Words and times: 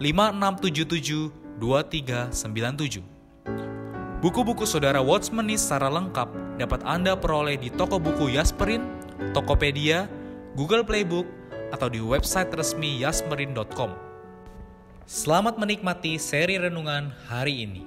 5677 0.00 1.28
2397. 1.60 3.04
Buku-buku 4.24 4.64
saudara 4.64 5.04
Watchmeni 5.04 5.60
secara 5.60 5.92
lengkap 5.92 6.56
dapat 6.56 6.80
Anda 6.88 7.12
peroleh 7.20 7.60
di 7.60 7.68
toko 7.68 8.00
buku 8.00 8.32
Yasmerin, 8.32 8.80
Tokopedia, 9.36 10.08
Google 10.56 10.88
Playbook, 10.88 11.28
atau 11.68 11.92
di 11.92 12.00
website 12.00 12.48
resmi 12.48 12.96
yasmerin.com. 13.04 13.92
Selamat 15.04 15.60
menikmati 15.60 16.16
seri 16.16 16.56
renungan 16.56 17.12
hari 17.28 17.68
ini. 17.68 17.84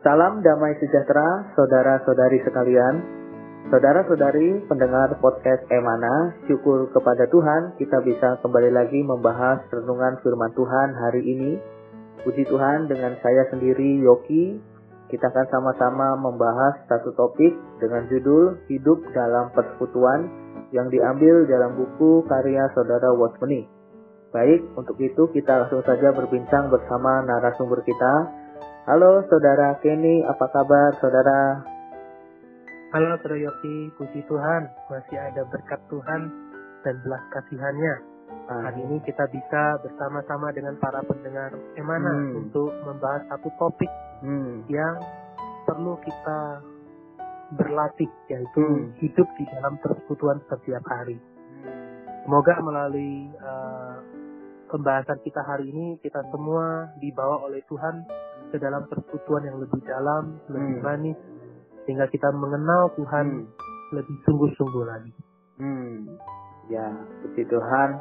Salam 0.00 0.40
damai 0.40 0.80
sejahtera, 0.80 1.52
saudara-saudari 1.56 2.40
sekalian. 2.40 3.23
Saudara-saudari 3.64 4.60
pendengar 4.68 5.16
podcast 5.24 5.64
Emana, 5.72 6.36
syukur 6.44 6.84
kepada 6.92 7.24
Tuhan 7.32 7.72
kita 7.80 7.96
bisa 8.04 8.36
kembali 8.44 8.68
lagi 8.68 9.00
membahas 9.00 9.64
renungan 9.72 10.20
firman 10.20 10.52
Tuhan 10.52 10.92
hari 10.92 11.24
ini. 11.24 11.56
Puji 12.28 12.44
Tuhan 12.44 12.92
dengan 12.92 13.16
saya 13.24 13.48
sendiri 13.48 14.04
Yoki, 14.04 14.60
kita 15.08 15.32
akan 15.32 15.48
sama-sama 15.48 16.12
membahas 16.12 16.76
satu 16.92 17.16
topik 17.16 17.56
dengan 17.80 18.04
judul 18.12 18.60
Hidup 18.68 19.00
dalam 19.16 19.48
Persekutuan 19.56 20.28
yang 20.76 20.92
diambil 20.92 21.48
dalam 21.48 21.72
buku 21.80 22.20
karya 22.28 22.68
saudara 22.76 23.16
Watchmeni. 23.16 23.64
Baik, 24.28 24.60
untuk 24.76 25.00
itu 25.00 25.32
kita 25.32 25.64
langsung 25.64 25.80
saja 25.88 26.12
berbincang 26.12 26.68
bersama 26.68 27.24
narasumber 27.24 27.80
kita. 27.80 28.28
Halo 28.84 29.24
saudara 29.32 29.80
Kenny, 29.80 30.20
apa 30.20 30.52
kabar 30.52 31.00
saudara? 31.00 31.73
Halo 32.94 33.18
Yopi, 33.18 33.90
puji 33.98 34.22
Tuhan, 34.30 34.70
masih 34.86 35.18
ada 35.18 35.42
berkat 35.50 35.82
Tuhan 35.90 36.30
dan 36.86 36.94
belas 37.02 37.26
kasihannya. 37.34 37.94
Hari 38.46 38.86
ini 38.86 39.02
kita 39.02 39.26
bisa 39.34 39.82
bersama-sama 39.82 40.54
dengan 40.54 40.78
para 40.78 41.02
pendengar 41.02 41.50
Emana 41.74 42.14
hmm. 42.14 42.38
untuk 42.38 42.70
membahas 42.86 43.26
satu 43.26 43.50
topik 43.58 43.90
hmm. 44.22 44.70
yang 44.70 45.02
perlu 45.66 45.98
kita 46.06 46.62
berlatih, 47.58 48.06
yaitu 48.30 48.62
hmm. 48.62 48.94
hidup 49.02 49.26
di 49.42 49.44
dalam 49.58 49.74
persekutuan 49.82 50.38
setiap 50.46 50.86
hari. 50.86 51.18
Semoga 52.22 52.62
melalui 52.62 53.26
uh, 53.42 53.98
pembahasan 54.70 55.18
kita 55.26 55.42
hari 55.42 55.66
ini, 55.66 55.98
kita 55.98 56.22
semua 56.30 56.94
dibawa 57.02 57.42
oleh 57.42 57.58
Tuhan 57.66 58.06
ke 58.54 58.56
dalam 58.62 58.86
persekutuan 58.86 59.50
yang 59.50 59.58
lebih 59.58 59.82
dalam, 59.82 60.38
lebih 60.46 60.78
hmm. 60.78 60.86
manis, 60.86 61.18
sehingga 61.84 62.08
kita 62.08 62.32
mengenal 62.32 62.92
Tuhan 62.96 63.26
hmm. 63.44 63.94
lebih 63.94 64.16
sungguh-sungguh 64.24 64.84
lagi. 64.84 65.12
Hmm. 65.60 66.18
Ya, 66.72 66.88
puji 67.22 67.44
Tuhan. 67.46 68.00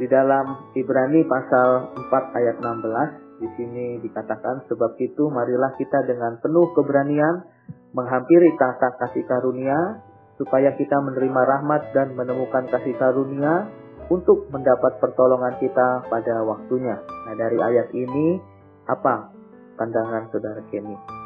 Di 0.00 0.08
dalam 0.08 0.72
Ibrani 0.72 1.20
pasal 1.28 1.92
4 2.08 2.38
ayat 2.40 2.56
16 2.64 3.44
di 3.44 3.48
sini 3.58 3.86
dikatakan 4.00 4.64
sebab 4.70 4.96
itu 5.02 5.28
marilah 5.28 5.76
kita 5.76 6.06
dengan 6.08 6.40
penuh 6.40 6.72
keberanian 6.72 7.44
menghampiri 7.92 8.54
tahta 8.56 8.96
kasih 9.02 9.26
karunia 9.28 10.00
supaya 10.40 10.72
kita 10.78 10.96
menerima 10.96 11.42
rahmat 11.44 11.92
dan 11.92 12.16
menemukan 12.16 12.64
kasih 12.72 12.96
karunia 12.96 13.68
untuk 14.08 14.48
mendapat 14.50 14.98
pertolongan 14.98 15.60
kita 15.60 16.08
pada 16.08 16.42
waktunya. 16.42 16.98
Nah, 17.28 17.34
dari 17.36 17.58
ayat 17.60 17.88
ini 17.92 18.40
apa 18.88 19.30
pandangan 19.76 20.32
Saudara 20.32 20.62
Kenny? 20.72 21.21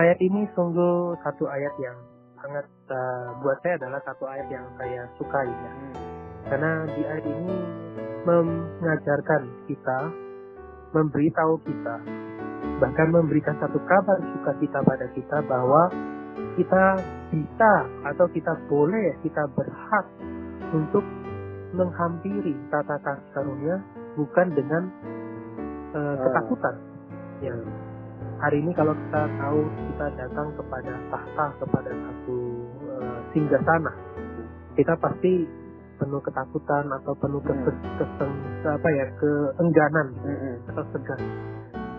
Ayat 0.00 0.18
ini 0.24 0.48
sungguh 0.56 1.12
satu 1.20 1.44
ayat 1.44 1.74
yang 1.76 1.98
sangat 2.40 2.66
uh, 2.88 3.36
buat 3.44 3.60
saya 3.60 3.76
adalah 3.76 4.00
satu 4.08 4.24
ayat 4.24 4.48
yang 4.48 4.64
saya 4.80 5.04
sukai 5.20 5.48
ya. 5.48 5.72
Karena 6.48 6.88
di 6.88 7.02
ayat 7.04 7.24
ini 7.28 7.56
mengajarkan 8.24 9.42
kita, 9.68 9.98
memberitahu 10.96 11.54
kita, 11.68 11.96
bahkan 12.80 13.08
memberikan 13.12 13.56
satu 13.60 13.76
kabar 13.84 14.18
sukacita 14.36 14.80
pada 14.80 15.06
kita 15.12 15.38
bahwa 15.44 15.92
kita 16.56 16.84
bisa 17.28 17.72
atau 18.08 18.26
kita 18.32 18.56
boleh, 18.72 19.12
kita 19.20 19.44
berhak 19.52 20.06
untuk 20.72 21.04
menghampiri 21.76 22.56
tata 22.72 22.96
kasih 23.04 23.28
karunia 23.36 23.76
bukan 24.16 24.48
dengan 24.56 24.82
uh, 25.94 26.16
ketakutan. 26.24 26.74
Ya, 27.40 27.54
hari 28.40 28.64
ini 28.64 28.72
kalau 28.72 28.96
kita 28.96 29.22
tahu 29.36 29.60
kita 29.92 30.06
datang 30.16 30.48
kepada 30.56 30.92
tahta 31.12 31.46
kepada 31.60 31.90
satu 31.92 32.38
uh, 32.88 33.18
singgah 33.36 33.62
sana 33.68 33.92
kita 34.74 34.96
pasti 34.96 35.44
penuh 36.00 36.20
ketakutan 36.24 36.88
atau 36.88 37.12
penuh 37.20 37.44
kes, 37.44 37.60
keseng, 38.00 38.32
apa 38.64 38.88
ya 38.88 39.06
keengganan 39.20 40.08
mm-hmm. 40.24 40.54
atau 40.72 40.84
segan 40.96 41.20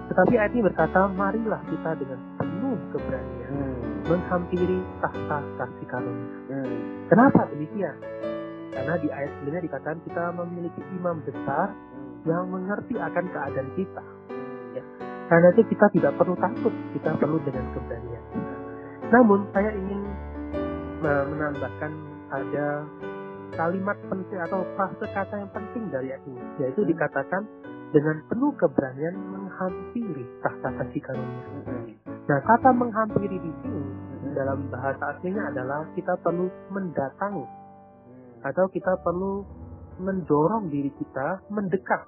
tetapi 0.10 0.34
ayat 0.42 0.52
ini 0.58 0.66
berkata 0.66 1.00
marilah 1.14 1.62
kita 1.70 1.94
dengan 2.02 2.20
penuh 2.42 2.78
keberanian 2.90 3.52
mm. 3.54 4.10
menghampiri 4.10 4.80
tahta 4.98 5.38
kasih 5.62 5.88
karunia 5.94 6.38
mm. 6.50 6.78
kenapa 7.14 7.46
demikian 7.54 7.96
karena 8.74 8.98
di 8.98 9.08
ayat 9.14 9.30
sebelumnya 9.38 9.62
dikatakan 9.70 10.02
kita 10.10 10.24
memiliki 10.42 10.82
imam 10.98 11.22
besar 11.22 11.70
mm. 11.70 12.26
yang 12.26 12.50
mengerti 12.50 12.98
akan 12.98 13.26
keadaan 13.30 13.70
kita 13.78 14.06
karena 15.32 15.48
itu 15.56 15.64
kita 15.72 15.88
tidak 15.96 16.12
perlu 16.20 16.36
takut, 16.36 16.76
kita 16.92 17.16
perlu 17.16 17.40
dengan 17.48 17.64
keberanian. 17.72 18.24
Namun 19.16 19.48
saya 19.56 19.72
ingin 19.72 20.04
menambahkan 21.00 21.92
ada 22.36 22.84
kalimat 23.56 23.96
penting 24.12 24.40
atau 24.44 24.68
frase 24.76 25.08
kata 25.08 25.40
yang 25.40 25.52
penting 25.56 25.88
dari 25.88 26.12
ayat 26.12 26.24
ini, 26.28 26.44
yaitu 26.60 26.84
dikatakan 26.84 27.48
dengan 27.96 28.20
penuh 28.28 28.52
keberanian 28.60 29.16
menghampiri 29.32 30.28
tahta 30.44 30.68
kasih 30.84 31.00
karunia. 31.00 31.48
Nah, 32.28 32.40
kata 32.44 32.76
menghampiri 32.76 33.40
di 33.40 33.52
sini 33.64 33.84
dalam 34.36 34.68
bahasa 34.68 35.16
aslinya 35.16 35.48
adalah 35.48 35.88
kita 35.96 36.12
perlu 36.20 36.52
mendatangi 36.76 37.48
atau 38.44 38.68
kita 38.68 39.00
perlu 39.00 39.48
mendorong 40.04 40.68
diri 40.68 40.92
kita 41.00 41.40
mendekat 41.48 42.04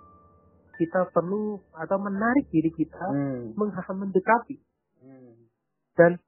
kita 0.83 1.07
perlu 1.15 1.63
atau 1.79 1.97
menarik 2.03 2.51
diri 2.51 2.67
kita 2.75 3.07
hmm. 3.07 3.55
mendekati. 3.95 4.59
Hmm. 4.99 5.47
Dan 5.95 6.19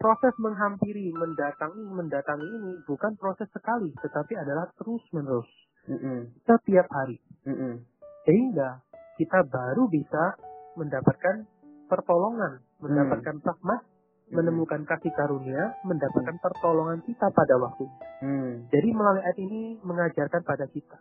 proses 0.00 0.32
menghampiri, 0.40 1.12
mendatangi, 1.12 1.84
mendatangi 1.92 2.48
ini 2.48 2.72
bukan 2.88 3.12
proses 3.20 3.50
sekali, 3.52 3.92
tetapi 4.00 4.32
adalah 4.40 4.72
terus 4.80 5.04
menerus, 5.12 5.50
hmm. 5.84 6.40
setiap 6.48 6.88
hari. 6.88 7.20
Hmm. 7.44 7.84
Sehingga 8.24 8.80
kita 9.20 9.44
baru 9.44 9.84
bisa 9.92 10.40
mendapatkan 10.80 11.44
pertolongan, 11.90 12.64
mendapatkan 12.80 13.36
hmm. 13.36 13.44
rahmat, 13.44 13.80
hmm. 13.84 14.32
menemukan 14.32 14.80
kasih 14.88 15.12
karunia, 15.12 15.76
mendapatkan 15.84 16.40
pertolongan 16.40 17.04
kita 17.04 17.28
pada 17.28 17.54
waktu. 17.60 17.84
Hmm. 18.24 18.52
Jadi 18.72 18.88
melalui 18.94 19.20
ayat 19.20 19.38
ini 19.42 19.60
mengajarkan 19.84 20.42
pada 20.46 20.64
kita 20.70 20.96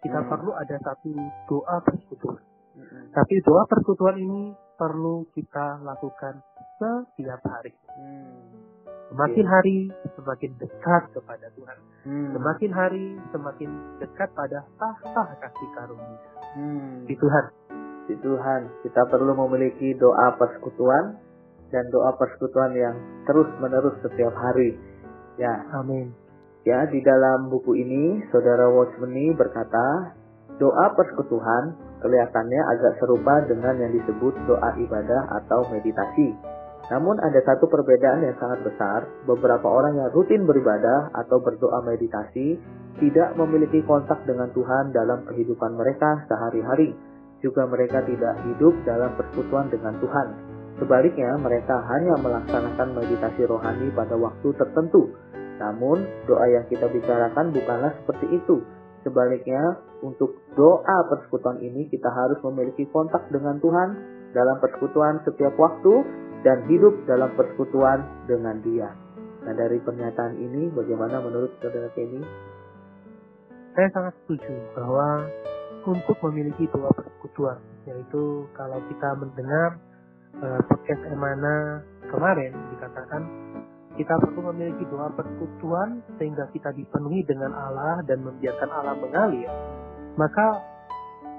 kita 0.00 0.20
hmm. 0.20 0.28
perlu 0.28 0.52
ada 0.56 0.76
satu 0.80 1.12
doa 1.48 1.76
persekutuan. 1.84 2.42
Hmm. 2.76 3.12
Tapi 3.12 3.34
doa 3.44 3.62
persekutuan 3.68 4.16
ini 4.16 4.52
perlu 4.76 5.28
kita 5.36 5.84
lakukan 5.84 6.40
setiap 6.80 7.40
hari. 7.44 7.72
Hmm. 7.92 8.56
Semakin 9.10 9.46
okay. 9.46 9.52
hari 9.52 9.78
semakin 10.14 10.50
dekat 10.56 11.02
kepada 11.12 11.46
Tuhan. 11.58 11.78
Hmm. 12.06 12.30
Semakin 12.34 12.70
hari 12.72 13.06
semakin 13.34 13.70
dekat 13.98 14.30
pada 14.32 14.64
tahta 14.78 15.24
kasih 15.42 15.68
karunia 15.74 16.18
hmm. 16.56 17.10
di 17.10 17.14
Tuhan. 17.18 17.44
Puji 18.10 18.26
Tuhan, 18.26 18.66
kita 18.82 19.06
perlu 19.06 19.38
memiliki 19.38 19.94
doa 19.94 20.34
persekutuan 20.34 21.14
dan 21.70 21.86
doa 21.94 22.10
persekutuan 22.18 22.74
yang 22.74 22.98
terus-menerus 23.22 24.02
setiap 24.02 24.34
hari. 24.34 24.74
Ya, 25.38 25.62
Amin. 25.78 26.10
Ya 26.64 26.86
di 26.88 27.00
dalam 27.00 27.48
buku 27.48 27.76
ini 27.76 28.24
Saudara 28.28 28.68
Watchmeni 28.68 29.32
berkata, 29.36 30.16
doa 30.60 30.86
persekutuan 30.92 31.76
kelihatannya 32.00 32.60
agak 32.76 33.00
serupa 33.00 33.44
dengan 33.48 33.76
yang 33.80 33.92
disebut 33.96 34.34
doa 34.48 34.76
ibadah 34.76 35.22
atau 35.44 35.68
meditasi. 35.72 36.36
Namun 36.90 37.22
ada 37.22 37.38
satu 37.46 37.70
perbedaan 37.70 38.26
yang 38.26 38.34
sangat 38.42 38.66
besar. 38.66 39.06
Beberapa 39.22 39.62
orang 39.70 39.94
yang 39.94 40.10
rutin 40.10 40.42
beribadah 40.42 41.14
atau 41.14 41.38
berdoa 41.38 41.86
meditasi 41.86 42.58
tidak 42.98 43.38
memiliki 43.38 43.78
kontak 43.86 44.18
dengan 44.26 44.50
Tuhan 44.50 44.90
dalam 44.90 45.22
kehidupan 45.30 45.78
mereka 45.78 46.26
sehari-hari. 46.26 46.90
Juga 47.40 47.64
mereka 47.70 48.02
tidak 48.04 48.36
hidup 48.42 48.74
dalam 48.84 49.14
persekutuan 49.16 49.70
dengan 49.70 49.96
Tuhan. 50.02 50.28
Sebaliknya, 50.82 51.36
mereka 51.40 51.78
hanya 51.88 52.16
melaksanakan 52.20 52.88
meditasi 52.96 53.48
rohani 53.48 53.88
pada 53.94 54.16
waktu 54.16 54.48
tertentu. 54.56 55.12
Namun, 55.60 56.00
doa 56.24 56.48
yang 56.48 56.64
kita 56.72 56.88
bicarakan 56.88 57.52
bukanlah 57.52 57.92
seperti 58.02 58.40
itu. 58.40 58.64
Sebaliknya, 59.04 59.76
untuk 60.00 60.40
doa 60.56 60.96
persekutuan 61.12 61.60
ini 61.60 61.88
kita 61.92 62.08
harus 62.08 62.40
memiliki 62.48 62.88
kontak 62.88 63.28
dengan 63.28 63.60
Tuhan 63.60 63.88
dalam 64.32 64.56
persekutuan 64.60 65.20
setiap 65.28 65.52
waktu 65.60 66.04
dan 66.40 66.64
hidup 66.64 67.04
dalam 67.04 67.28
persekutuan 67.36 68.00
dengan 68.24 68.64
Dia. 68.64 68.88
Nah, 69.44 69.52
dari 69.56 69.80
pernyataan 69.80 70.36
ini, 70.36 70.72
bagaimana 70.72 71.20
menurut 71.20 71.52
saudara 71.60 71.88
Kenny? 71.92 72.20
Saya 73.76 73.88
sangat 73.92 74.14
setuju 74.24 74.52
bahwa 74.76 75.28
untuk 75.88 76.16
memiliki 76.28 76.68
doa 76.72 76.92
persekutuan, 76.92 77.56
yaitu 77.88 78.44
kalau 78.52 78.76
kita 78.88 79.08
mendengar 79.16 79.80
uh, 80.44 80.60
podcast 80.68 81.02
Emana 81.08 81.80
kemarin 82.12 82.52
dikatakan 82.76 83.22
kita 84.00 84.16
perlu 84.16 84.48
memiliki 84.48 84.88
doa 84.88 85.12
persekutuan 85.12 86.00
sehingga 86.16 86.48
kita 86.56 86.72
dipenuhi 86.72 87.20
dengan 87.28 87.52
Allah 87.52 88.00
dan 88.08 88.24
membiarkan 88.24 88.72
Allah 88.72 88.96
mengalir. 88.96 89.52
Maka 90.16 90.56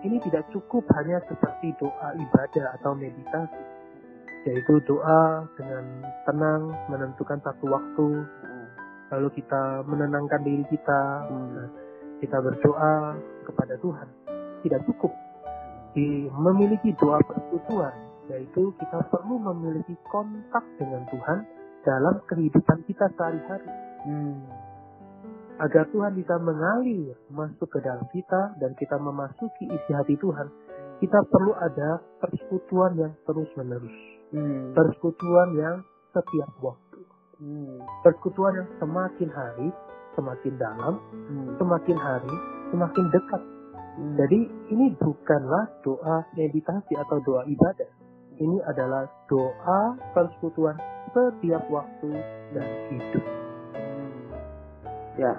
ini 0.05 0.21
tidak 0.21 0.45
cukup 0.53 0.85
hanya 1.01 1.17
seperti 1.25 1.73
doa 1.81 2.13
ibadah 2.13 2.77
atau 2.77 2.93
meditasi, 2.93 3.63
yaitu 4.45 4.77
doa 4.85 5.49
dengan 5.57 6.05
tenang 6.29 6.69
menentukan 6.85 7.41
satu 7.41 7.65
waktu, 7.65 8.07
lalu 9.09 9.29
kita 9.41 9.81
menenangkan 9.89 10.45
diri 10.45 10.61
kita, 10.69 11.01
nah, 11.33 11.69
kita 12.21 12.37
berdoa 12.45 13.17
kepada 13.49 13.73
Tuhan. 13.81 14.07
Tidak 14.61 14.81
cukup 14.85 15.09
di 15.97 16.29
memiliki 16.29 16.93
doa 17.01 17.17
persekutuan, 17.25 17.93
yaitu 18.29 18.69
kita 18.77 19.01
perlu 19.09 19.41
memiliki 19.49 19.97
kontak 20.13 20.61
dengan 20.77 21.09
Tuhan 21.09 21.60
dalam 21.85 22.21
kehidupan 22.29 22.85
kita 22.85 23.05
sehari-hari. 23.17 23.69
Hmm. 24.05 24.41
Agar 25.61 25.85
Tuhan 25.93 26.17
bisa 26.17 26.41
mengalir 26.41 27.13
masuk 27.29 27.69
ke 27.69 27.79
dalam 27.85 28.05
kita 28.09 28.57
dan 28.57 28.73
kita 28.81 28.97
memasuki 28.97 29.69
isi 29.69 29.91
hati 29.93 30.17
Tuhan, 30.17 30.49
kita 30.97 31.19
perlu 31.29 31.53
ada 31.53 32.01
persekutuan 32.17 32.97
yang 32.97 33.13
terus-menerus. 33.29 33.97
Hmm. 34.33 34.73
Persekutuan 34.73 35.53
yang 35.53 35.75
setiap 36.13 36.49
waktu. 36.65 37.01
Hmm. 37.37 37.77
Persekutuan 38.01 38.57
yang 38.57 38.69
semakin 38.81 39.29
hari 39.29 39.69
semakin 40.15 40.53
dalam, 40.59 40.99
Hmm. 41.09 41.55
semakin 41.55 41.97
hari 41.97 42.35
semakin 42.71 43.05
dekat. 43.11 43.41
Hmm. 43.99 44.15
Jadi 44.15 44.39
ini 44.71 44.95
bukanlah 44.97 45.67
doa 45.83 46.23
meditasi 46.35 46.95
atau 46.95 47.19
doa 47.23 47.43
ibadah. 47.47 47.91
Ini 48.39 48.57
adalah 48.65 49.05
doa 49.29 49.99
persekutuan 50.15 50.79
setiap 51.11 51.63
waktu 51.67 52.09
dan 52.55 52.67
hidup. 52.91 53.25
Ya, 55.19 55.33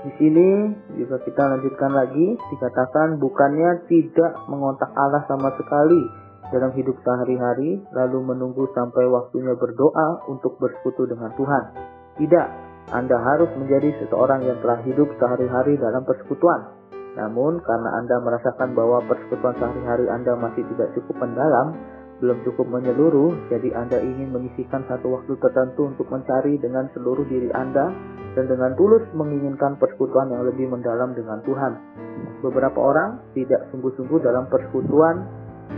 di 0.00 0.10
sini 0.16 0.48
juga 0.96 1.20
kita 1.20 1.42
lanjutkan 1.44 1.92
lagi 1.92 2.38
dikatakan 2.38 3.20
bukannya 3.20 3.84
tidak 3.84 4.32
mengontak 4.48 4.88
Allah 4.96 5.28
sama 5.28 5.52
sekali 5.60 6.00
dalam 6.50 6.72
hidup 6.74 6.96
sehari-hari 7.04 7.84
lalu 7.94 8.18
menunggu 8.24 8.64
sampai 8.74 9.06
waktunya 9.06 9.54
berdoa 9.54 10.26
untuk 10.26 10.56
bersekutu 10.56 11.04
dengan 11.04 11.30
Tuhan. 11.36 11.64
Tidak, 12.16 12.46
Anda 12.90 13.16
harus 13.20 13.52
menjadi 13.60 13.92
seseorang 14.02 14.40
yang 14.42 14.58
telah 14.64 14.80
hidup 14.88 15.08
sehari-hari 15.20 15.78
dalam 15.78 16.02
persekutuan. 16.02 16.80
Namun 17.20 17.60
karena 17.62 17.90
Anda 18.00 18.24
merasakan 18.24 18.74
bahwa 18.74 19.04
persekutuan 19.04 19.54
sehari-hari 19.58 20.08
Anda 20.10 20.32
masih 20.38 20.64
tidak 20.74 20.96
cukup 20.96 21.28
mendalam, 21.28 21.76
belum 22.20 22.44
cukup 22.44 22.68
menyeluruh, 22.68 23.48
jadi 23.48 23.72
Anda 23.72 23.98
ingin 24.04 24.28
menyisihkan 24.36 24.84
satu 24.86 25.08
waktu 25.16 25.40
tertentu 25.40 25.88
untuk 25.88 26.06
mencari 26.12 26.60
dengan 26.60 26.92
seluruh 26.92 27.24
diri 27.24 27.48
Anda 27.56 27.88
dan 28.36 28.44
dengan 28.46 28.76
tulus 28.76 29.08
menginginkan 29.16 29.80
persekutuan 29.80 30.28
yang 30.28 30.44
lebih 30.44 30.68
mendalam 30.68 31.16
dengan 31.16 31.40
Tuhan. 31.48 31.72
Beberapa 32.44 32.76
orang 32.76 33.24
tidak 33.32 33.72
sungguh-sungguh 33.72 34.20
dalam 34.20 34.46
persekutuan 34.52 35.24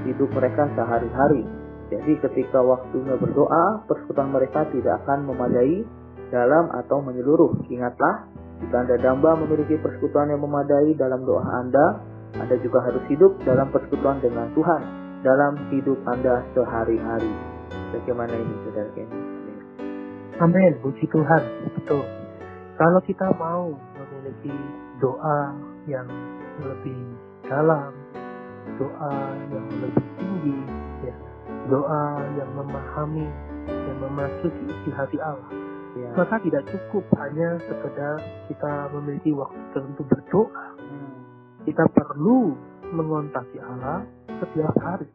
hidup 0.03 0.29
mereka 0.35 0.67
sehari-hari. 0.75 1.47
Jadi 1.95 2.19
ketika 2.19 2.59
waktunya 2.59 3.15
berdoa, 3.15 3.87
persekutuan 3.87 4.35
mereka 4.35 4.67
tidak 4.75 4.99
akan 5.07 5.31
memadai 5.31 5.87
dalam 6.35 6.75
atau 6.75 6.99
menyeluruh. 7.07 7.71
Ingatlah, 7.71 8.27
jika 8.67 8.77
Anda 8.83 8.97
damba 8.99 9.39
memiliki 9.39 9.79
persekutuan 9.79 10.35
yang 10.35 10.43
memadai 10.43 10.91
dalam 10.99 11.23
doa 11.23 11.45
Anda, 11.63 12.03
Anda 12.35 12.59
juga 12.59 12.83
harus 12.83 13.05
hidup 13.07 13.39
dalam 13.47 13.71
persekutuan 13.71 14.19
dengan 14.19 14.51
Tuhan 14.59 15.02
dalam 15.23 15.55
hidup 15.71 15.99
Anda 16.07 16.43
sehari-hari. 16.55 17.31
Bagaimana 17.95 18.35
ini, 18.35 18.55
Saudara 18.67 18.91
Kenny? 18.93 19.19
Amin, 20.43 20.73
puji 20.83 21.07
Tuhan. 21.07 21.43
Betul. 21.79 22.03
Kalau 22.75 23.01
kita 23.07 23.31
mau 23.39 23.71
memiliki 23.95 24.55
doa 24.99 25.55
yang 25.87 26.09
lebih 26.59 26.99
dalam, 27.47 27.95
doa 28.81 29.15
yang 29.55 29.67
lebih 29.79 30.07
tinggi, 30.19 30.59
ya, 31.07 31.17
doa 31.71 32.27
yang 32.35 32.51
memahami, 32.59 33.29
yang 33.71 33.99
memasuki 34.03 34.63
isi 34.67 34.91
hati 34.91 35.19
Allah, 35.23 35.53
Ya. 35.93 36.09
maka 36.17 36.41
tidak 36.41 36.65
cukup 36.73 37.05
hanya 37.21 37.61
sekedar 37.69 38.17
kita 38.49 38.89
memiliki 38.97 39.29
waktu 39.37 39.61
tertentu 39.77 40.03
berdoa. 40.09 40.65
Hmm. 40.81 41.21
Kita 41.69 41.85
perlu 41.93 42.57
mengontaki 42.97 43.61
Allah 43.61 44.01
setiap 44.43 44.75
hari. 44.83 45.07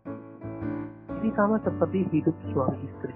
Ini 1.19 1.29
sama 1.35 1.59
seperti 1.59 2.07
hidup 2.15 2.35
suami 2.55 2.79
istri. 2.87 3.15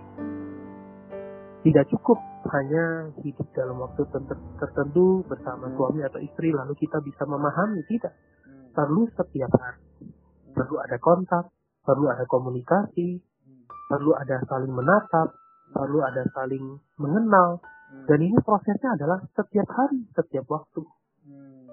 Tidak 1.62 1.86
cukup 1.94 2.20
hanya 2.52 3.14
hidup 3.22 3.48
dalam 3.54 3.80
waktu 3.80 4.02
ter- 4.10 4.50
tertentu 4.60 5.24
bersama 5.30 5.70
Hmm. 5.70 5.78
suami 5.78 6.02
atau 6.04 6.20
istri 6.20 6.52
lalu 6.52 6.74
kita 6.76 7.00
bisa 7.06 7.24
memahami. 7.24 7.86
Tidak. 7.86 8.12
Hmm. 8.12 8.74
Perlu 8.76 9.08
setiap 9.14 9.52
hari. 9.56 10.10
Perlu 10.52 10.76
ada 10.82 10.98
kontak, 11.00 11.54
perlu 11.86 12.10
ada 12.12 12.26
komunikasi, 12.28 13.22
perlu 13.88 14.12
ada 14.18 14.42
saling 14.50 14.74
menatap, 14.74 15.32
perlu 15.72 16.02
ada 16.02 16.26
saling 16.34 16.82
mengenal. 16.98 17.62
Hmm. 17.62 18.10
Dan 18.10 18.20
ini 18.26 18.38
prosesnya 18.42 18.98
adalah 18.98 19.22
setiap 19.38 19.70
hari, 19.70 20.10
setiap 20.18 20.50
waktu. 20.50 20.82
Hmm. 21.30 21.70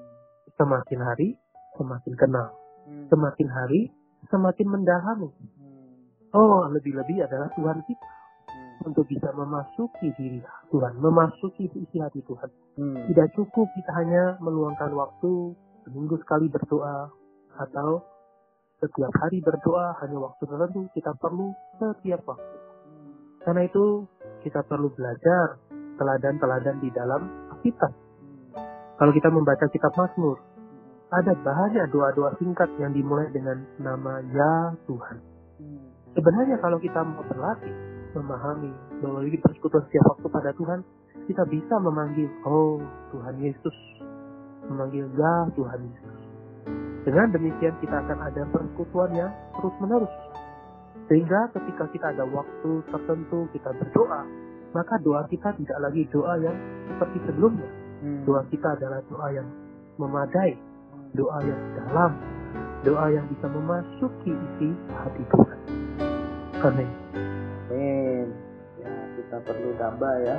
Semakin 0.54 1.00
hari, 1.00 1.35
semakin 1.80 2.14
kenal. 2.14 2.52
Hmm. 2.85 3.09
Semakin 3.09 3.49
hari, 3.49 3.88
semakin 4.29 4.67
mendalami. 4.69 5.29
Hmm. 5.33 6.37
Oh, 6.37 6.69
lebih-lebih 6.73 7.25
adalah 7.25 7.49
Tuhan 7.57 7.81
kita 7.89 8.09
Hmm. 8.79 8.95
untuk 8.95 9.05
bisa 9.11 9.29
memasuki 9.35 10.15
diri 10.15 10.41
Tuhan, 10.71 11.03
memasuki 11.03 11.67
isi 11.67 11.99
hati 11.99 12.23
Tuhan. 12.23 12.51
Hmm. 12.79 13.11
Tidak 13.11 13.29
cukup 13.35 13.67
kita 13.75 13.91
hanya 13.99 14.39
meluangkan 14.39 14.95
waktu 14.95 15.53
seminggu 15.83 16.17
sekali 16.23 16.47
berdoa 16.47 17.11
atau 17.59 18.05
setiap 18.79 19.11
hari 19.19 19.43
berdoa 19.43 19.99
hanya 20.05 20.23
waktu 20.23 20.43
tertentu. 20.47 20.87
Kita 20.95 21.11
perlu 21.19 21.51
setiap 21.83 22.23
waktu. 22.29 22.57
Karena 23.43 23.67
itu 23.67 24.07
kita 24.47 24.63
perlu 24.63 24.93
belajar 24.95 25.59
teladan-teladan 25.99 26.79
di 26.79 26.91
dalam 26.95 27.51
Alkitab. 27.59 27.93
Kalau 28.99 29.13
kita 29.15 29.31
membaca 29.31 29.67
kitab 29.71 29.91
Mazmur, 29.95 30.39
ada 31.09 31.33
banyak 31.41 31.88
doa-doa 31.88 32.37
singkat 32.37 32.69
yang 32.77 32.93
dimulai 32.93 33.25
dengan 33.33 33.65
nama 33.81 34.21
Ya 34.29 34.77
Tuhan. 34.85 35.17
Sebenarnya 36.12 36.61
kalau 36.61 36.77
kita 36.77 37.00
mau 37.00 37.25
berlatih, 37.25 37.73
memahami 38.12 38.73
bahwa 39.00 39.25
ini 39.25 39.41
persekutuan 39.41 39.88
setiap 39.88 40.05
waktu 40.17 40.27
pada 40.29 40.50
Tuhan, 40.53 40.81
kita 41.25 41.45
bisa 41.49 41.75
memanggil, 41.81 42.29
oh 42.45 42.81
Tuhan 43.12 43.41
Yesus, 43.41 43.77
memanggil 44.69 45.09
ya 45.17 45.35
Tuhan 45.57 45.81
Yesus. 45.88 46.17
Dengan 47.09 47.33
demikian 47.33 47.73
kita 47.81 47.97
akan 48.05 48.19
ada 48.29 48.43
persekutuan 48.53 49.11
yang 49.17 49.33
terus 49.57 49.75
menerus. 49.81 50.12
Sehingga 51.09 51.49
ketika 51.57 51.88
kita 51.88 52.07
ada 52.12 52.25
waktu 52.29 52.85
tertentu 52.93 53.49
kita 53.57 53.73
berdoa, 53.81 54.29
maka 54.77 55.00
doa 55.00 55.25
kita 55.33 55.57
tidak 55.57 55.79
lagi 55.81 56.05
doa 56.12 56.37
yang 56.37 56.57
seperti 56.93 57.19
sebelumnya. 57.25 57.71
Hmm. 58.05 58.29
Doa 58.29 58.45
kita 58.53 58.77
adalah 58.77 59.00
doa 59.09 59.29
yang 59.33 59.49
memadai, 59.97 60.53
doa 61.15 61.38
yang 61.45 61.62
dalam, 61.77 62.12
doa 62.85 63.07
yang 63.12 63.27
bisa 63.33 63.47
memasuki 63.49 64.33
isi 64.33 64.69
hati 64.93 65.23
Tuhan. 65.33 65.61
Amin. 66.59 66.91
Amin. 67.71 68.27
Ya, 68.83 68.93
kita 69.17 69.37
perlu 69.47 69.71
damba 69.79 70.11
ya. 70.27 70.37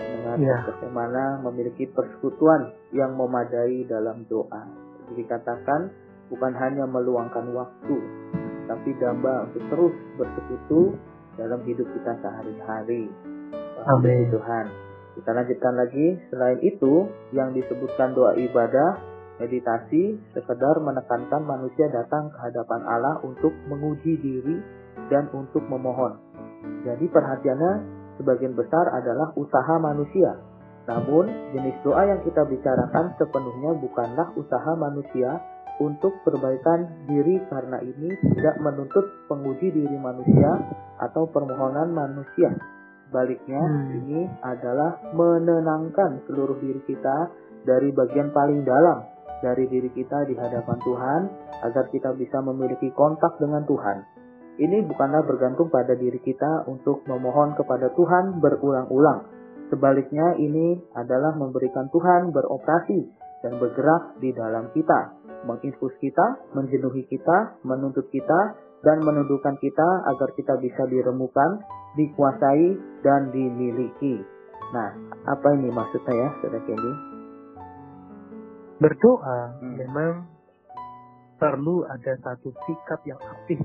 Dengan 0.00 0.36
Ya. 0.40 0.58
bagaimana 0.68 1.40
memiliki 1.44 1.88
persekutuan 1.90 2.72
yang 2.92 3.16
memadai 3.16 3.84
dalam 3.88 4.24
doa. 4.28 4.68
Jadi 5.10 5.26
dikatakan 5.26 5.90
bukan 6.30 6.52
hanya 6.54 6.84
meluangkan 6.86 7.50
waktu, 7.56 7.98
tapi 8.68 8.90
damba 9.00 9.48
untuk 9.50 9.64
terus 9.72 9.94
bersekutu 10.20 10.94
dalam 11.34 11.60
hidup 11.66 11.88
kita 11.90 12.12
sehari-hari. 12.20 13.10
Amin. 13.88 14.28
Tuhan. 14.28 14.66
Kita 15.18 15.30
lanjutkan 15.34 15.74
lagi. 15.74 16.06
Selain 16.30 16.60
itu, 16.62 17.08
yang 17.34 17.50
disebutkan 17.56 18.14
doa 18.14 18.36
ibadah, 18.36 19.00
meditasi, 19.40 20.20
sekedar 20.36 20.76
menekankan 20.84 21.42
manusia 21.42 21.88
datang 21.88 22.28
ke 22.28 22.38
hadapan 22.38 22.80
Allah 22.84 23.16
untuk 23.24 23.50
menguji 23.66 24.20
diri 24.20 24.60
dan 25.08 25.32
untuk 25.32 25.64
memohon. 25.64 26.20
Jadi 26.84 27.08
perhatiannya 27.08 27.72
sebagian 28.20 28.52
besar 28.52 28.92
adalah 28.92 29.32
usaha 29.34 29.74
manusia. 29.80 30.36
Namun, 30.84 31.28
jenis 31.56 31.76
doa 31.80 32.04
yang 32.04 32.20
kita 32.20 32.44
bicarakan 32.44 33.16
sepenuhnya 33.16 33.76
bukanlah 33.80 34.32
usaha 34.36 34.72
manusia 34.76 35.40
untuk 35.80 36.12
perbaikan 36.28 37.08
diri 37.08 37.40
karena 37.48 37.80
ini 37.80 38.12
tidak 38.36 38.60
menuntut 38.60 39.06
penguji 39.32 39.72
diri 39.72 39.96
manusia 39.96 40.60
atau 41.00 41.24
permohonan 41.32 41.88
manusia. 41.88 42.52
Sebaliknya, 43.08 43.60
Hmm. 43.64 43.96
ini 44.04 44.20
adalah 44.44 45.00
menenangkan 45.16 46.28
seluruh 46.28 46.60
diri 46.60 46.84
kita 46.84 47.32
dari 47.64 47.92
bagian 47.92 48.30
paling 48.32 48.64
dalam 48.64 49.19
dari 49.40 49.64
diri 49.68 49.90
kita 49.92 50.28
di 50.28 50.36
hadapan 50.36 50.78
Tuhan 50.84 51.20
agar 51.64 51.88
kita 51.92 52.12
bisa 52.16 52.40
memiliki 52.44 52.92
kontak 52.92 53.40
dengan 53.40 53.64
Tuhan. 53.64 54.20
Ini 54.60 54.84
bukanlah 54.84 55.24
bergantung 55.24 55.72
pada 55.72 55.96
diri 55.96 56.20
kita 56.20 56.68
untuk 56.68 57.08
memohon 57.08 57.56
kepada 57.56 57.88
Tuhan 57.96 58.44
berulang-ulang. 58.44 59.24
Sebaliknya, 59.72 60.36
ini 60.36 60.76
adalah 60.92 61.32
memberikan 61.32 61.88
Tuhan 61.88 62.28
beroperasi 62.34 63.00
dan 63.40 63.56
bergerak 63.56 64.20
di 64.20 64.36
dalam 64.36 64.68
kita, 64.76 65.16
menginfus 65.48 65.96
kita, 66.02 66.52
menjenuhi 66.52 67.08
kita, 67.08 67.56
menuntut 67.64 68.12
kita, 68.12 68.52
dan 68.84 69.00
menundukkan 69.00 69.56
kita 69.60 69.88
agar 70.12 70.28
kita 70.36 70.60
bisa 70.60 70.84
diremukan, 70.88 71.64
dikuasai, 71.96 72.76
dan 73.00 73.32
dimiliki. 73.32 74.20
Nah, 74.76 74.92
apa 75.24 75.48
ini 75.56 75.72
maksudnya 75.72 76.14
ya, 76.14 76.28
Saudara 76.40 76.60
Kendi? 76.68 77.09
Berdoa 78.80 79.60
Hmm. 79.60 79.76
memang 79.76 80.12
perlu 81.36 81.84
ada 81.84 82.16
satu 82.20 82.52
sikap 82.64 83.00
yang 83.04 83.20
aktif. 83.20 83.60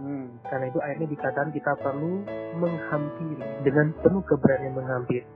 Hmm. 0.00 0.40
Karena 0.48 0.72
itu 0.72 0.78
akhirnya 0.80 1.08
dikatakan 1.08 1.52
kita 1.52 1.72
perlu 1.78 2.24
menghampiri 2.58 3.44
dengan 3.62 3.92
penuh 4.00 4.24
keberanian 4.24 4.74
menghampiri. 4.74 5.28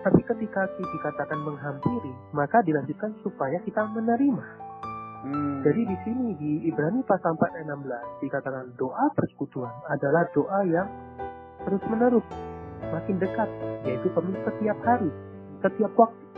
Tapi 0.00 0.20
ketika 0.24 0.64
dikatakan 0.80 1.44
menghampiri, 1.44 2.12
maka 2.32 2.64
dilanjutkan 2.64 3.12
supaya 3.20 3.60
kita 3.60 3.84
menerima. 3.92 4.44
Hmm. 5.20 5.60
Jadi 5.60 5.84
di 5.84 5.96
sini 6.08 6.26
di 6.40 6.50
Ibrani 6.72 7.04
pasal 7.04 7.36
4 7.36 7.60
ayat 7.60 7.68
16 7.68 8.24
dikatakan 8.24 8.72
doa 8.80 9.04
persekutuan 9.12 9.72
adalah 9.92 10.24
doa 10.32 10.60
yang 10.64 10.88
terus 11.68 11.84
menerus 11.92 12.24
makin 12.88 13.20
dekat 13.20 13.48
yaitu 13.84 14.08
perlu 14.16 14.32
setiap 14.48 14.78
hari, 14.80 15.12
setiap 15.60 15.92
waktu. 16.00 16.29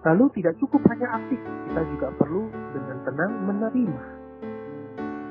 Lalu 0.00 0.24
tidak 0.40 0.56
cukup 0.56 0.80
hanya 0.88 1.08
aktif, 1.20 1.40
kita 1.68 1.82
juga 1.92 2.08
perlu 2.16 2.48
dengan 2.72 2.96
tenang 3.04 3.32
menerima 3.44 4.20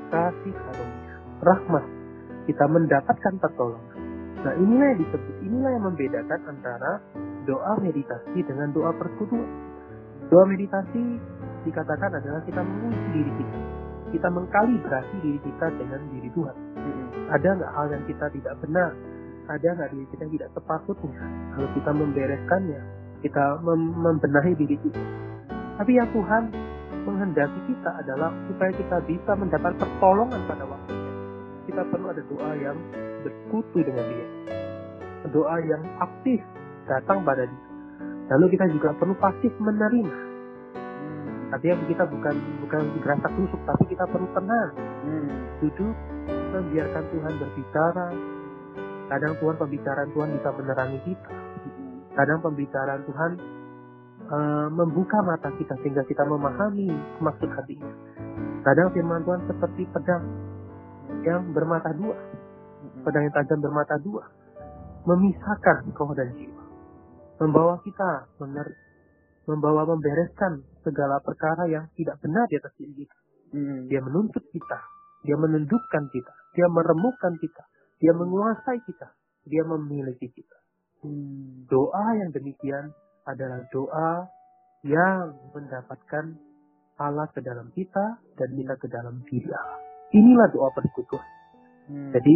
kasih 0.10 0.54
karunia, 0.54 1.16
rahmat. 1.46 1.86
Kita 2.50 2.66
mendapatkan 2.66 3.34
pertolongan. 3.38 3.98
Nah 4.42 4.54
inilah 4.58 4.88
yang 4.96 5.00
disebut, 5.06 5.36
inilah 5.46 5.72
yang 5.78 5.86
membedakan 5.86 6.40
antara 6.50 6.92
doa 7.46 7.74
meditasi 7.78 8.40
dengan 8.42 8.74
doa 8.74 8.90
persekutuan. 8.98 9.50
Doa 10.34 10.46
meditasi 10.50 11.22
dikatakan 11.66 12.10
adalah 12.18 12.42
kita 12.46 12.62
menguji 12.62 13.10
diri 13.14 13.32
kita. 13.38 13.60
Kita 14.10 14.28
mengkalibrasi 14.34 15.16
diri 15.22 15.40
kita 15.46 15.70
dengan 15.78 16.02
diri 16.10 16.30
Tuhan. 16.34 16.58
Hmm. 16.58 17.06
Ada 17.30 17.50
nggak 17.62 17.72
hal 17.78 17.88
yang 17.94 18.04
kita 18.10 18.26
tidak 18.34 18.54
benar? 18.66 18.92
Ada 19.50 19.68
nggak 19.78 19.90
diri 19.94 20.06
kita 20.10 20.22
yang 20.26 20.34
tidak 20.42 20.50
sepatutnya? 20.58 21.22
Kalau 21.54 21.70
kita 21.78 21.92
membereskannya, 21.94 22.82
kita 23.20 23.60
mem- 23.64 23.96
membenahi 24.00 24.54
diri 24.56 24.78
kita. 24.80 25.04
Tapi 25.80 25.92
yang 25.96 26.10
Tuhan 26.12 26.44
menghendaki 27.08 27.60
kita 27.72 27.92
adalah 28.04 28.32
supaya 28.52 28.72
kita 28.76 28.98
bisa 29.08 29.32
mendapat 29.36 29.76
pertolongan 29.80 30.42
pada 30.48 30.64
waktunya. 30.68 31.12
Kita 31.68 31.82
perlu 31.88 32.08
ada 32.12 32.22
doa 32.28 32.52
yang 32.60 32.78
bersekutu 33.24 33.78
dengan 33.84 34.06
dia. 34.08 34.28
Doa 35.30 35.56
yang 35.62 35.84
aktif 36.02 36.42
datang 36.88 37.22
pada 37.24 37.46
dia. 37.46 37.64
Lalu 38.30 38.46
kita 38.58 38.66
juga 38.70 38.94
perlu 38.98 39.16
pasif 39.18 39.54
menerima. 39.58 40.30
Artinya 41.50 41.82
kita 41.90 42.06
bukan 42.06 42.36
bukan 42.62 42.82
gerasak 43.02 43.32
tusuk, 43.34 43.62
tapi 43.66 43.84
kita 43.90 44.06
perlu 44.06 44.30
tenang, 44.38 44.72
duduk, 45.58 45.98
membiarkan 46.30 47.04
Tuhan 47.10 47.34
berbicara. 47.42 48.08
Kadang 49.10 49.34
Tuhan 49.42 49.56
pembicaraan 49.58 50.10
Tuhan 50.14 50.30
bisa 50.38 50.50
menerangi 50.54 51.00
kita. 51.10 51.49
Kadang 52.18 52.40
pembicaraan 52.42 53.02
Tuhan 53.06 53.32
eh, 54.30 54.68
membuka 54.74 55.20
mata 55.26 55.50
kita 55.56 55.78
sehingga 55.82 56.04
kita 56.06 56.26
memahami 56.26 56.90
maksud 57.22 57.50
hatinya. 57.54 57.92
Kadang 58.66 58.92
firman 58.92 59.24
Tuhan 59.24 59.42
seperti 59.48 59.88
pedang 59.94 60.24
yang 61.24 61.52
bermata 61.56 61.96
dua, 61.96 62.16
pedang 63.04 63.24
yang 63.28 63.36
tajam 63.36 63.60
bermata 63.64 63.96
dua, 64.04 64.24
memisahkan 65.08 65.90
roh 65.96 66.12
dan 66.14 66.30
jiwa, 66.36 66.64
membawa 67.40 67.80
kita 67.82 68.28
mener, 68.44 68.68
membawa 69.48 69.88
membereskan 69.88 70.62
segala 70.84 71.24
perkara 71.24 71.66
yang 71.72 71.88
tidak 71.96 72.20
benar 72.22 72.46
di 72.52 72.56
atas 72.60 72.74
diri 72.78 72.94
kita. 73.06 73.18
Hmm. 73.50 73.90
Dia 73.90 74.02
menuntut 74.04 74.44
kita, 74.54 74.80
dia 75.26 75.36
menundukkan 75.40 76.04
kita, 76.14 76.34
dia 76.54 76.68
meremukkan 76.70 77.34
kita, 77.42 77.64
dia 77.98 78.14
menguasai 78.14 78.80
kita, 78.86 79.08
dia 79.48 79.64
memiliki 79.66 80.30
kita. 80.30 80.58
Hmm. 81.00 81.64
Doa 81.72 82.06
yang 82.20 82.30
demikian 82.36 82.92
adalah 83.24 83.64
doa 83.72 84.28
yang 84.84 85.36
mendapatkan 85.56 86.36
Allah 87.00 87.28
ke 87.32 87.40
dalam 87.40 87.72
kita 87.72 88.20
dan 88.36 88.50
kita 88.56 88.76
ke 88.76 88.88
dalam 88.92 89.24
Allah. 89.24 89.62
Inilah 90.12 90.48
doa 90.52 90.70
persekutuan. 90.76 91.28
Hmm. 91.88 92.12
Jadi, 92.12 92.36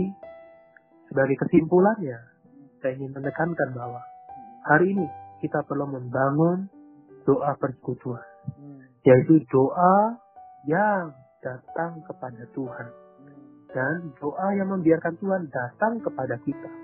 sebagai 1.12 1.36
kesimpulannya, 1.44 2.20
saya 2.80 2.96
ingin 2.96 3.12
menekankan 3.12 3.70
bahwa 3.76 4.00
hari 4.64 4.96
ini 4.96 5.08
kita 5.44 5.64
perlu 5.68 5.88
membangun 5.88 6.72
doa 7.28 7.56
persekutuan, 7.60 8.24
Hmm. 8.60 8.80
yaitu 9.04 9.44
doa 9.52 10.20
yang 10.68 11.12
datang 11.44 12.00
kepada 12.08 12.48
Tuhan 12.56 12.88
dan 13.72 14.16
doa 14.22 14.48
yang 14.56 14.72
membiarkan 14.72 15.20
Tuhan 15.20 15.52
datang 15.52 16.00
kepada 16.00 16.40
kita. 16.44 16.83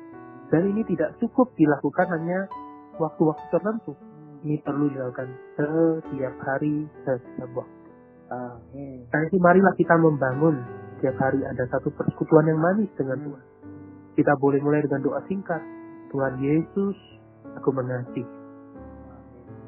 Dan 0.49 0.61
ini 0.73 0.81
tidak 0.89 1.13
cukup 1.21 1.53
dilakukan 1.53 2.09
hanya 2.19 2.49
waktu-waktu 2.97 3.45
tertentu. 3.53 3.93
Ini 4.41 4.55
perlu 4.65 4.89
dilakukan 4.89 5.29
setiap 5.55 6.35
hari, 6.41 6.87
setiap 7.05 7.49
waktu. 7.53 7.77
Amin. 8.29 9.09
Karena 9.09 9.25
itu 9.25 9.37
marilah 9.41 9.73
kita 9.75 9.95
membangun 9.97 10.61
setiap 10.97 11.17
hari 11.17 11.41
ada 11.45 11.65
satu 11.69 11.89
persekutuan 11.93 12.45
yang 12.49 12.61
manis 12.61 12.89
dengan 12.97 13.19
Tuhan. 13.25 13.45
Kita 14.17 14.33
boleh 14.37 14.59
mulai 14.61 14.83
dengan 14.85 15.01
doa 15.05 15.21
singkat. 15.25 15.61
Tuhan 16.09 16.41
Yesus, 16.41 16.97
aku 17.57 17.69
mengasihi. 17.71 18.25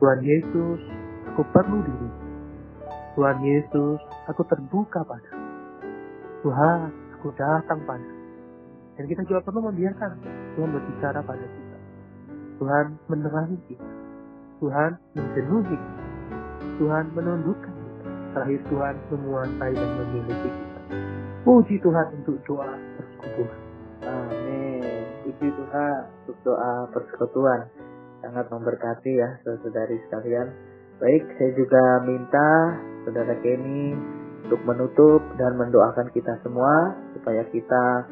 Tuhan 0.02 0.20
Yesus, 0.26 0.82
aku 1.30 1.42
perlu 1.54 1.78
diri. 1.86 2.10
Tuhan 3.14 3.38
Yesus, 3.44 4.00
aku 4.26 4.42
terbuka 4.50 5.06
pada. 5.06 5.32
Tuhan, 6.42 6.90
aku 7.20 7.28
datang 7.38 7.80
pada. 7.86 8.21
Dan 9.00 9.04
kita 9.08 9.22
juga 9.24 9.40
perlu 9.44 9.72
membiarkan 9.72 10.12
Tuhan 10.56 10.70
berbicara 10.76 11.20
pada 11.24 11.46
kita. 11.46 11.78
Tuhan 12.60 12.86
menerangi 13.08 13.58
kita. 13.72 13.90
Tuhan 14.62 14.92
menjenuhi 15.18 15.76
kita. 15.80 16.04
Tuhan 16.78 17.06
menundukkan 17.16 17.74
kita. 17.74 18.10
Terakhir 18.32 18.62
Tuhan 18.70 18.96
menguasai 19.10 19.74
dan 19.74 19.90
memiliki 19.98 20.50
kita. 20.50 20.82
Puji 21.42 21.76
Tuhan 21.82 22.06
untuk 22.22 22.38
doa 22.46 22.70
persekutuan. 23.00 23.60
Amin. 24.06 25.04
Puji 25.26 25.48
Tuhan 25.50 26.00
untuk 26.22 26.38
doa 26.46 26.74
persekutuan. 26.94 27.60
Sangat 28.22 28.46
memberkati 28.54 29.12
ya 29.18 29.30
saudari 29.42 29.98
sekalian. 30.06 30.54
Baik, 31.02 31.26
saya 31.42 31.52
juga 31.58 32.06
minta 32.06 32.78
saudara 33.02 33.34
Kenny 33.42 33.98
untuk 34.46 34.62
menutup 34.70 35.22
dan 35.42 35.58
mendoakan 35.58 36.14
kita 36.14 36.38
semua 36.46 36.94
supaya 37.18 37.42
kita 37.50 38.06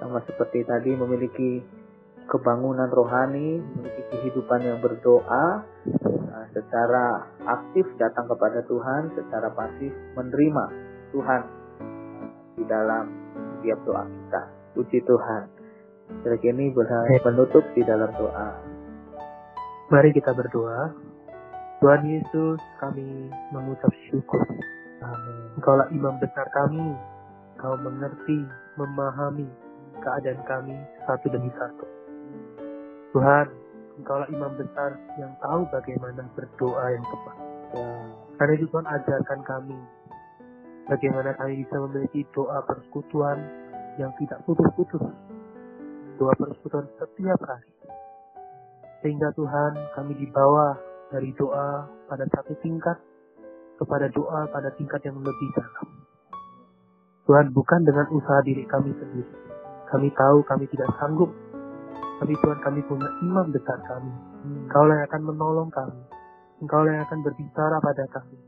sama 0.00 0.24
seperti 0.24 0.64
tadi 0.64 0.96
memiliki 0.96 1.60
kebangunan 2.26 2.88
rohani, 2.88 3.60
memiliki 3.60 4.02
kehidupan 4.16 4.64
yang 4.64 4.78
berdoa, 4.80 5.62
nah, 6.30 6.44
secara 6.56 7.28
aktif 7.44 7.84
datang 8.00 8.24
kepada 8.30 8.64
Tuhan, 8.64 9.12
secara 9.14 9.52
pasif 9.52 9.92
menerima 10.16 10.64
Tuhan 11.12 11.42
di 12.56 12.64
dalam 12.64 13.04
setiap 13.60 13.78
doa 13.84 14.02
kita. 14.08 14.42
Puji 14.72 14.98
Tuhan. 15.04 15.42
Jadi 16.26 16.46
ini 16.50 16.72
menutup 17.22 17.62
di 17.76 17.82
dalam 17.86 18.10
doa. 18.14 18.50
Mari 19.90 20.10
kita 20.14 20.30
berdoa. 20.34 20.90
Tuhan 21.82 22.02
Yesus, 22.06 22.60
kami 22.78 23.30
mengucap 23.50 23.90
syukur. 24.10 24.42
Amin. 25.00 25.38
Engkaulah 25.58 25.88
imam 25.90 26.20
besar 26.20 26.46
kami. 26.52 26.92
Kau 27.56 27.74
mengerti, 27.80 28.44
memahami 28.76 29.48
keadaan 30.00 30.40
kami 30.48 30.76
satu 31.06 31.26
demi 31.28 31.52
satu. 31.54 31.86
Tuhan, 33.10 33.46
Engkaulah 34.00 34.32
imam 34.32 34.56
besar 34.56 34.96
yang 35.20 35.36
tahu 35.44 35.68
bagaimana 35.68 36.24
berdoa 36.32 36.84
yang 36.88 37.04
tepat. 37.04 37.36
Ya. 37.76 37.92
Karena 38.40 38.52
itu 38.56 38.66
Tuhan 38.72 38.88
ajarkan 38.88 39.40
kami 39.44 39.76
bagaimana 40.88 41.36
kami 41.36 41.60
bisa 41.60 41.76
memiliki 41.84 42.24
doa 42.32 42.64
persekutuan 42.64 43.36
yang 44.00 44.08
tidak 44.16 44.40
putus-putus. 44.48 45.04
Doa 46.16 46.32
persekutuan 46.32 46.88
setiap 46.96 47.40
hari. 47.44 47.72
Sehingga 49.04 49.36
Tuhan 49.36 49.76
kami 50.00 50.16
dibawa 50.16 50.80
dari 51.12 51.36
doa 51.36 51.84
pada 52.08 52.24
satu 52.32 52.56
tingkat 52.64 52.96
kepada 53.76 54.08
doa 54.16 54.48
pada 54.48 54.72
tingkat 54.80 55.04
yang 55.04 55.20
lebih 55.20 55.48
dalam. 55.60 55.88
Tuhan 57.28 57.52
bukan 57.52 57.80
dengan 57.84 58.08
usaha 58.16 58.40
diri 58.48 58.64
kami 58.64 58.96
sendiri. 58.96 59.49
Kami 59.90 60.08
tahu 60.14 60.38
kami 60.46 60.64
tidak 60.70 60.90
sanggup. 61.02 61.30
Tapi 62.22 62.32
Tuhan 62.36 62.58
kami 62.62 62.80
punya 62.86 63.08
imam 63.26 63.50
besar 63.50 63.78
kami. 63.84 64.12
Engkau 64.46 64.84
yang 64.86 65.02
akan 65.04 65.22
menolong 65.26 65.70
kami. 65.74 66.00
Engkau 66.62 66.84
yang 66.86 67.02
akan 67.02 67.18
berbicara 67.26 67.76
pada 67.82 68.04
kami. 68.12 68.38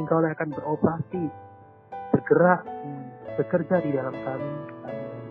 Engkau 0.00 0.18
yang 0.24 0.32
akan 0.34 0.48
beroperasi 0.54 1.22
bergerak, 2.12 2.62
bekerja 3.36 3.76
di 3.84 3.90
dalam 3.94 4.16
kami. 4.16 4.52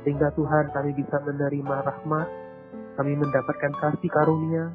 Sehingga 0.05 0.31
Tuhan 0.33 0.71
kami 0.71 0.95
bisa 0.95 1.19
menerima 1.25 1.75
rahmat, 1.83 2.27
kami 2.95 3.13
mendapatkan 3.17 3.73
kasih 3.81 4.09
karunia, 4.09 4.71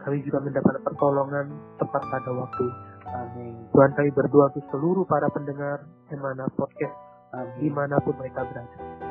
kami 0.00 0.22
juga 0.22 0.38
mendapat 0.40 0.78
pertolongan 0.86 1.50
tepat 1.82 2.02
pada 2.06 2.30
waktu. 2.30 2.66
Amin. 3.06 3.54
Tuhan 3.74 3.90
kami 3.98 4.10
berdoa 4.14 4.52
untuk 4.54 4.64
seluruh 4.70 5.04
para 5.08 5.26
pendengar 5.32 5.82
Emana 6.12 6.46
Podcast, 6.54 6.96
Amin. 7.34 7.66
di 7.66 7.68
mana 7.72 7.98
pun 7.98 8.14
mereka 8.14 8.46
berada. 8.46 9.05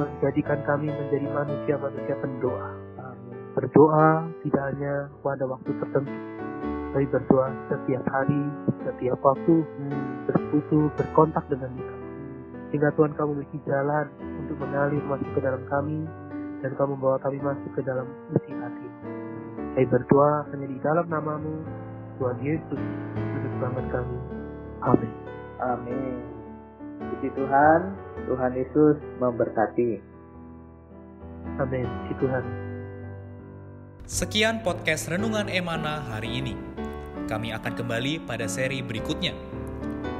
Tuhan 0.00 0.16
jadikan 0.24 0.56
kami 0.64 0.88
menjadi 0.88 1.28
manusia-manusia 1.28 2.16
pendoa. 2.24 2.72
Amin. 3.04 3.36
Berdoa 3.52 4.32
tidak 4.40 4.62
hanya 4.72 5.12
pada 5.20 5.44
waktu 5.44 5.76
tertentu, 5.76 6.16
tapi 6.96 7.04
berdoa 7.12 7.52
setiap 7.68 8.04
hari, 8.08 8.42
setiap 8.80 9.20
waktu, 9.20 9.60
hmm. 9.60 10.24
bersekutu, 10.24 10.88
berkontak 10.96 11.44
dengan 11.52 11.68
kita. 11.76 11.96
Sehingga 12.72 12.88
Tuhan 12.96 13.12
kamu 13.12 13.28
memiliki 13.44 13.60
jalan 13.68 14.08
untuk 14.40 14.56
mengalir 14.64 15.04
masuk 15.04 15.30
ke 15.36 15.40
dalam 15.44 15.62
kami 15.68 16.00
dan 16.64 16.70
kamu 16.80 16.96
membawa 16.96 17.20
kami 17.20 17.38
masuk 17.44 17.70
ke 17.76 17.84
dalam 17.84 18.08
isi 18.40 18.52
hati. 18.56 18.88
Saya 19.76 19.84
berdoa 19.84 20.48
hanya 20.48 20.64
di 20.64 20.78
dalam 20.80 21.04
namamu, 21.12 21.60
Tuhan 22.16 22.40
Yesus, 22.40 22.82
Juru 23.20 23.48
Selamat 23.60 23.84
kami. 23.92 24.18
Amin. 24.80 25.12
Amin. 25.60 26.39
Puji 27.00 27.32
Tuhan, 27.32 27.80
Tuhan 28.28 28.52
Yesus 28.52 28.96
memberkati. 29.16 29.90
Amin. 31.56 31.88
Puji 31.88 32.14
Tuhan. 32.20 32.44
Sekian 34.04 34.60
podcast 34.60 35.08
Renungan 35.08 35.48
Emana 35.48 36.04
hari 36.04 36.44
ini. 36.44 36.54
Kami 37.24 37.56
akan 37.56 37.72
kembali 37.78 38.26
pada 38.26 38.50
seri 38.50 38.82
berikutnya 38.82 39.32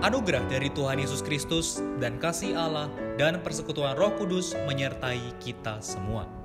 Anugerah 0.00 0.40
dari 0.49 0.72
Tuhan 0.72 0.96
Yesus 0.96 1.20
Kristus 1.20 1.84
dan 2.00 2.16
kasih 2.16 2.56
Allah 2.56 2.88
dan 3.21 3.36
persekutuan 3.45 4.00
Roh 4.00 4.16
Kudus 4.16 4.56
menyertai 4.64 5.36
kita 5.45 5.76
semua. 5.84 6.39